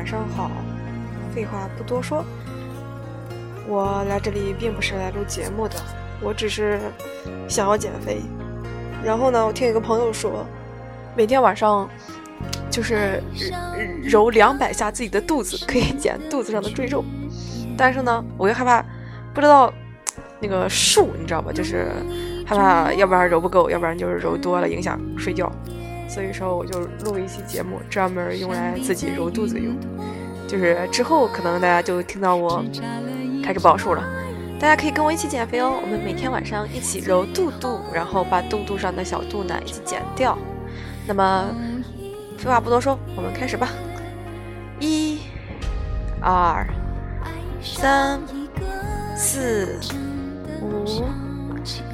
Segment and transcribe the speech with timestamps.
[0.00, 0.50] 晚上好。
[1.34, 2.24] 废话不多说，
[3.68, 5.74] 我来这里并不是来录节目的，
[6.22, 6.80] 我只是
[7.46, 8.22] 想要减肥。
[9.04, 10.46] 然后呢，我听一个朋友说，
[11.14, 11.86] 每天晚上
[12.70, 13.22] 就是
[14.02, 17.04] 揉两百下自己的肚子，可以减肚子上的赘肉。
[17.76, 18.82] 但是呢，我又害怕，
[19.34, 19.70] 不知道
[20.40, 21.52] 那个数，你知道吧？
[21.52, 21.88] 就是
[22.46, 25.52] 害怕，要不然揉不够，要不然就是揉多了影响睡觉。
[26.12, 29.76] 所以说，我就录一期节目，专门用来自己揉肚子用。
[30.48, 32.64] 就是之后可能大家就听到我
[33.44, 34.02] 开始报数了，
[34.58, 35.78] 大家可以跟我一起减肥哦。
[35.80, 40.36] 我们每天晚上一起揉肚肚，然后把肚肚上的小肚腩一起减掉。
[41.06, 41.46] 那么
[42.36, 43.68] 废话不多说，我们开始吧。
[44.80, 45.20] 一、
[46.20, 46.66] 二、
[47.62, 48.18] 三、
[49.14, 49.78] 四、
[50.60, 51.04] 五、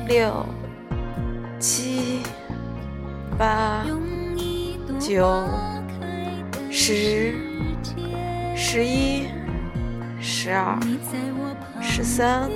[0.09, 0.47] 六、
[1.59, 2.23] 七、
[3.37, 3.85] 八、
[4.99, 5.45] 九、
[6.71, 7.47] 十。
[8.59, 9.29] 十一、
[10.19, 10.79] 十二、
[11.81, 12.51] 十三、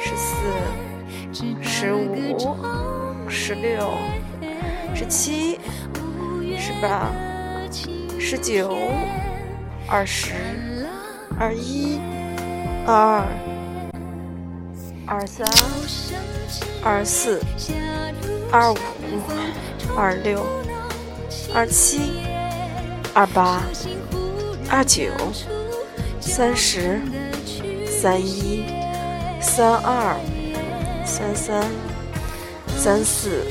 [0.00, 0.34] 十四、
[1.62, 3.92] 十五、十六、
[4.94, 5.58] 十七、
[6.58, 7.12] 十八、
[8.18, 8.74] 十九、
[9.86, 10.32] 二十、
[11.38, 11.98] 二一、
[12.86, 13.26] 二二、
[15.06, 15.46] 二三、
[16.82, 17.40] 二四、
[18.50, 18.76] 二五、
[19.94, 20.44] 二六、
[21.54, 22.00] 二七、
[23.14, 23.62] 二八。
[24.74, 25.10] 二九，
[26.18, 26.98] 三十，
[27.86, 28.64] 三一，
[29.38, 30.16] 三二，
[31.04, 31.62] 三三，
[32.78, 33.44] 三四，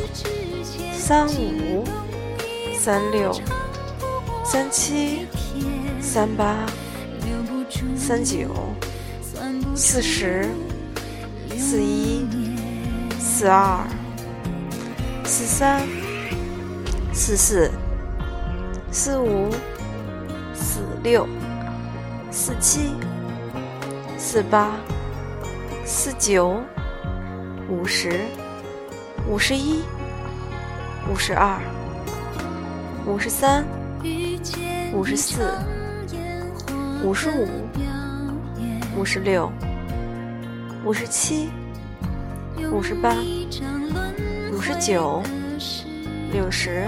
[0.92, 1.84] 三五，
[2.76, 3.32] 三六，
[4.44, 5.28] 三七，
[6.02, 6.66] 三八，
[7.96, 8.48] 三九，
[9.76, 10.50] 四十，
[11.56, 12.26] 四一，
[13.20, 13.86] 四二，
[15.24, 15.88] 四三，
[17.14, 17.70] 四四，
[18.92, 19.50] 四五。
[20.62, 21.28] 四六、
[22.30, 22.94] 四七、
[24.16, 24.78] 四八、
[25.84, 26.62] 四九、
[27.68, 28.22] 五十、
[29.28, 29.82] 五十一、
[31.12, 31.60] 五十二、
[33.08, 33.66] 五十三、
[34.94, 35.52] 五十四、
[37.04, 37.48] 五十五、
[38.96, 39.52] 五十六、
[40.86, 41.50] 五十七、
[42.72, 43.16] 五十八、
[44.54, 45.24] 五十九、
[46.32, 46.88] 六十、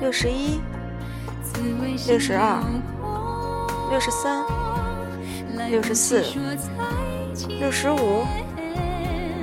[0.00, 0.60] 六十一、
[2.06, 2.62] 六十二。
[3.92, 4.42] 六十三，
[5.68, 6.24] 六十四，
[7.60, 8.24] 六十五，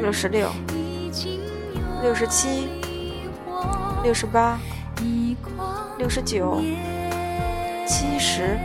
[0.02, 0.50] 六十六，
[2.02, 2.68] 六十七，
[4.02, 4.60] 六十八，
[6.00, 6.60] 六十九，
[7.88, 8.58] 七十，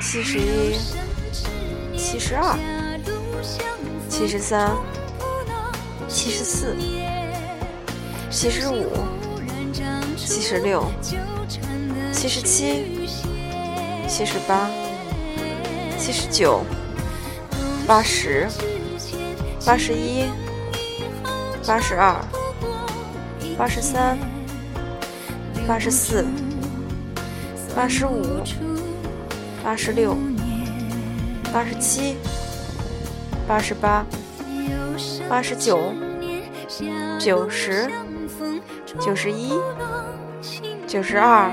[0.00, 0.76] 七十一，
[1.96, 2.56] 七十二，
[4.08, 4.70] 七十三，
[6.06, 6.76] 七十四，
[8.30, 8.92] 七十五，
[10.24, 10.84] 七十六，
[12.12, 13.04] 七十七。
[14.06, 14.70] 七十八，
[15.98, 16.62] 七十九，
[17.84, 18.46] 八十，
[19.66, 20.26] 八十一，
[21.66, 22.14] 八十二，
[23.58, 24.16] 八十三，
[25.66, 26.24] 八十四，
[27.74, 28.44] 八十五，
[29.64, 30.16] 八十六，
[31.52, 32.16] 八十七，
[33.48, 34.06] 八十八，
[35.28, 35.92] 八十九，
[37.18, 37.90] 九十，
[39.00, 39.50] 九十一，
[40.94, 41.50] 九十二，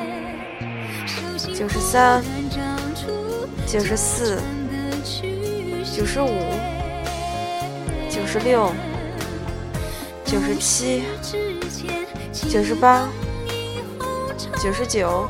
[1.51, 2.23] 九十三。
[3.65, 4.39] 九十四，
[5.83, 6.29] 九十五，
[8.07, 8.71] 九十六，
[10.23, 11.01] 九十七，
[12.31, 13.07] 九十八，
[14.61, 15.27] 九十九，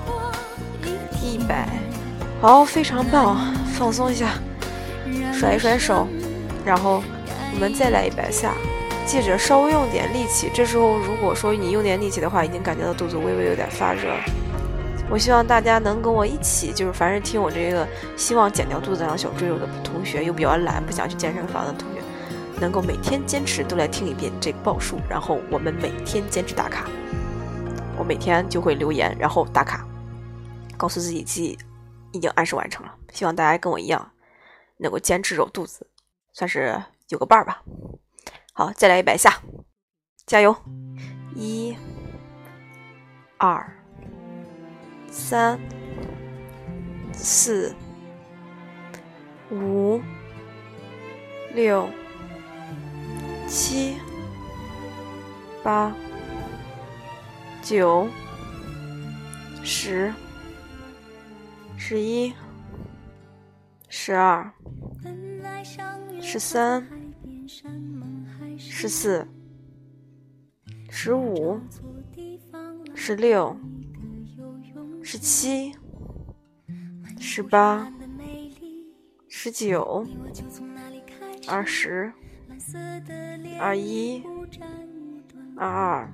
[1.23, 1.69] 一百，
[2.41, 4.31] 好，非常棒，放松一下，
[5.31, 6.05] 甩一甩手，
[6.65, 7.01] 然后
[7.53, 8.55] 我们再来一百下，
[9.11, 10.49] 记着稍微用点力气。
[10.53, 14.15] 这时候如果说你用点力气的话，已经感觉到肚子微微有点发热。
[15.09, 17.85] 我希望大家能跟我一起，就是凡是听我这个
[18.15, 22.01] 希望减掉肚子上小赘肉的同学，又比较懒，不想去健身房的同学，
[22.61, 26.89] 能够每天坚持都来听一遍这个报数，然后我们每天坚持打卡。
[27.97, 29.85] 我每天就会留言，然后打卡，
[30.77, 31.59] 告诉自己自己
[32.13, 32.95] 已经按时完成了。
[33.11, 34.09] 希望大家跟我一样，
[34.77, 35.85] 能够坚持揉肚子，
[36.31, 37.61] 算是有个伴儿吧。
[38.53, 39.41] 好，再来一百下，
[40.25, 40.55] 加油！
[41.35, 41.75] 一、
[43.37, 43.77] 二。
[45.09, 45.59] 三、
[47.11, 47.75] 四、
[49.51, 50.01] 五、
[51.53, 51.89] 六、
[53.47, 53.97] 七、
[55.61, 55.93] 八、
[57.61, 58.07] 九、
[59.63, 60.13] 十、
[61.77, 62.33] 十一、
[63.89, 64.49] 十二、
[66.21, 66.87] 十三、
[68.81, 69.27] 十四、
[70.89, 71.61] 十五、
[72.95, 73.55] 十六。
[75.03, 75.71] 十七、
[77.19, 77.93] 十八、
[79.29, 80.03] 十九、
[81.47, 82.11] 二十、
[83.59, 84.23] 二一、
[85.55, 86.11] 二二、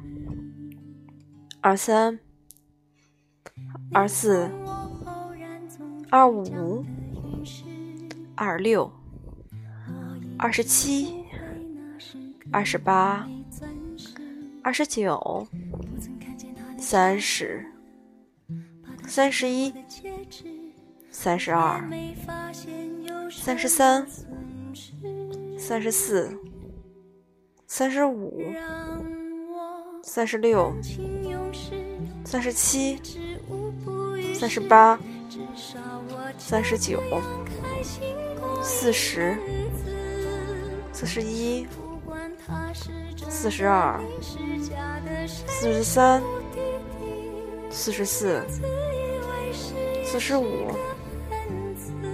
[1.62, 2.20] 二三、
[3.94, 4.52] 二四、
[6.10, 6.84] 二五、
[8.36, 8.92] 二六、
[10.38, 11.17] 二十七、
[12.52, 13.28] 二十八、
[14.64, 15.48] 二十九、
[16.78, 17.66] 三十、
[19.08, 19.74] 三十一。
[21.10, 21.84] 三十二，
[23.32, 24.06] 三十三，
[25.58, 26.32] 三十四，
[27.66, 28.54] 三十五，
[30.04, 30.72] 三十六，
[32.24, 33.00] 三十七，
[34.36, 35.00] 三十八，
[36.38, 37.02] 三十九，
[38.62, 39.36] 四十，
[40.94, 41.66] 四十一，
[43.40, 44.02] 四十二，
[45.28, 46.24] 四十三，
[47.70, 48.42] 四十四，
[50.04, 50.72] 四十五。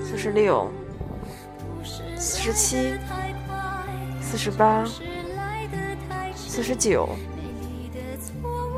[0.03, 0.69] 四十六，
[2.17, 2.93] 四十七，
[4.21, 4.83] 四十八，
[6.35, 7.07] 四十九，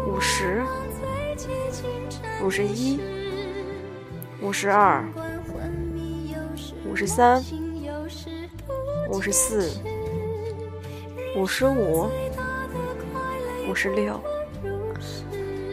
[0.08, 0.64] 五十，
[2.44, 3.02] 五十一，
[4.40, 5.04] 五十二，
[6.88, 7.44] 五十三，
[9.10, 9.72] 五十四，
[11.36, 12.10] 五十五，
[13.68, 14.22] 五十六，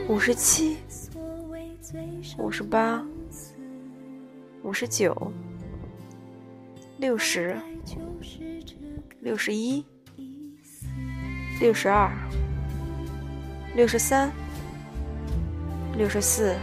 [0.08, 0.78] 五十七，
[2.38, 3.04] 五十八，
[4.62, 5.32] 五十九。
[6.98, 7.56] 六十，
[9.20, 9.84] 六十一，
[11.60, 12.08] 六十二，
[13.74, 14.30] 六十三，
[15.96, 16.54] 六十四，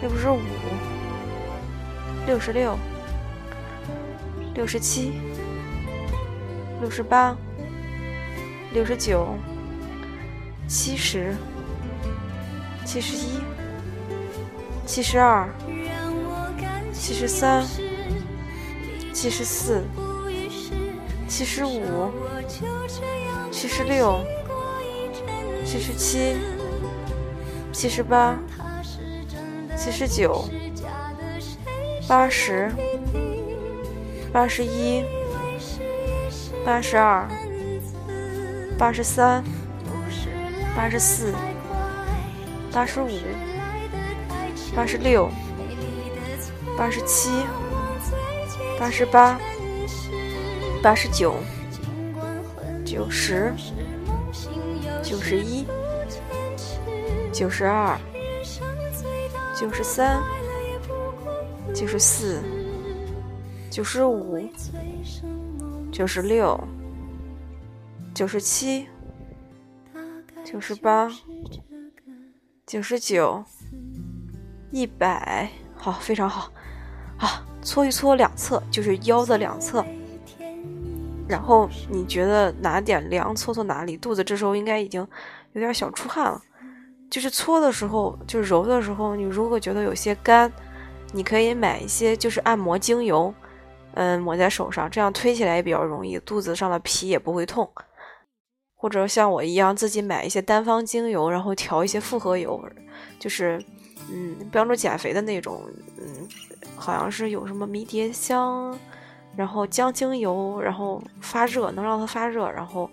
[0.00, 0.38] 六十五，
[2.24, 2.78] 六十六，
[4.54, 5.14] 六十七，
[6.80, 7.36] 六十八，
[8.72, 9.36] 六十九，
[10.68, 11.34] 七十，
[12.84, 13.40] 七十一，
[14.86, 15.48] 七十二，
[16.92, 17.66] 七十三。
[19.20, 19.82] 七十四，
[21.26, 22.12] 七十五，
[23.50, 24.20] 七十六，
[25.64, 26.36] 七十七，
[27.72, 28.38] 七十八，
[29.76, 30.48] 七十九，
[32.06, 32.70] 八十，
[34.32, 35.02] 八十一，
[36.64, 37.28] 八十二，
[38.78, 39.42] 八十三，
[40.78, 41.34] 八十四，
[42.72, 43.08] 八十五，
[44.76, 45.28] 八十六，
[46.76, 47.30] 八十七。
[48.78, 49.40] 八十八，
[50.80, 51.34] 八十九，
[52.84, 53.52] 九十，
[55.02, 55.66] 九十一，
[57.32, 57.98] 九十二，
[59.58, 60.22] 九十三，
[61.74, 62.40] 九十四，
[63.68, 64.38] 九十五，
[65.90, 66.56] 九十六，
[68.14, 68.86] 九十七，
[70.50, 71.10] 九十八，
[72.66, 73.44] 九十九，
[74.70, 76.50] 一百，好，非常好，
[77.18, 77.44] 啊。
[77.60, 79.84] 搓一搓两侧，就是腰的两侧，
[81.28, 83.94] 然后你觉得哪点凉，搓搓哪里。
[83.98, 85.06] 肚子这时候应该已经
[85.52, 86.40] 有点小出汗了。
[87.10, 90.50] 就是搓的时候，就是揉的时候，你如果觉得有些干，
[91.12, 93.34] 你可以买一些就是按摩精油，
[93.92, 97.70] 嗯，抹在手上，这样推起来也比较容易，肚子上的皮也不会痛。
[98.78, 102.66] 或者像我一样自己买一些单方精油，然后调一些复合油，
[103.18, 103.62] 就是
[104.10, 105.60] 嗯，标准减肥的那种，
[105.98, 106.26] 嗯。
[106.80, 108.78] 好像是有什么迷迭香，
[109.36, 112.88] 然后姜精油，然后发热能让它发热，然后，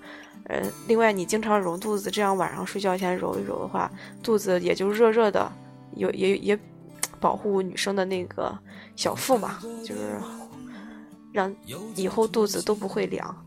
[0.46, 3.89] 呃，另外你经常揉肚子，这样晚上睡觉前揉一揉的话，
[4.24, 5.51] 肚子也就热热的，
[5.96, 6.60] 有也也
[7.20, 8.58] 保护女生的那个
[8.96, 10.20] 小腹嘛，就是
[11.32, 11.54] 让
[11.96, 13.46] 以后肚子都不会凉，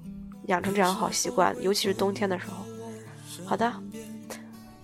[0.49, 2.67] 养成这样好习惯，尤其是冬天的时候。
[3.47, 3.73] 好的，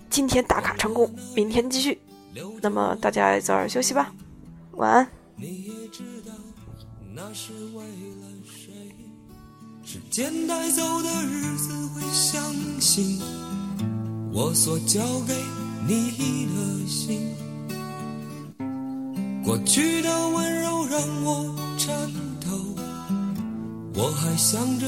[0.09, 1.99] 今天打卡成功，明天继续。
[2.61, 4.11] 那么大家早点休息吧，
[4.71, 5.07] 晚安。
[5.35, 6.31] 你也知道
[7.13, 8.73] 那是为了谁
[9.83, 12.41] 时间带走的日子会相
[12.79, 13.21] 信
[14.31, 15.33] 我所交给
[15.87, 17.33] 你的心
[19.43, 22.09] 过去的温柔让我颤
[22.41, 22.47] 抖
[23.93, 24.87] 我还想着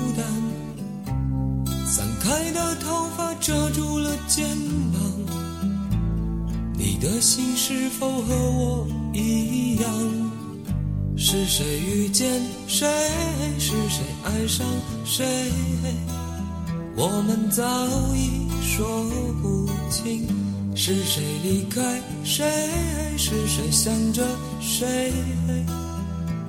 [2.31, 4.47] 白的头发遮住了肩
[4.93, 5.01] 膀，
[6.77, 9.91] 你的心是否和我一样？
[11.17, 12.87] 是谁遇见谁？
[13.59, 14.65] 是谁爱上
[15.03, 15.51] 谁？
[16.95, 17.63] 我们早
[18.15, 19.03] 已说
[19.41, 20.25] 不清。
[20.73, 22.45] 是谁离开谁？
[23.17, 24.25] 是谁想着
[24.61, 25.11] 谁？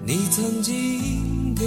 [0.07, 1.67] 你曾经给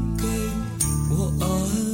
[1.13, 1.90] 我爱。